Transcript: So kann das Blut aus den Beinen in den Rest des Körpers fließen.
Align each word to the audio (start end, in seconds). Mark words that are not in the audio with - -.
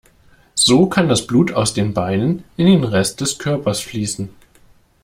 So 0.55 0.87
kann 0.87 1.09
das 1.09 1.27
Blut 1.27 1.51
aus 1.51 1.75
den 1.75 1.93
Beinen 1.93 2.43
in 2.57 2.65
den 2.65 2.83
Rest 2.85 3.21
des 3.21 3.37
Körpers 3.37 3.81
fließen. 3.81 4.29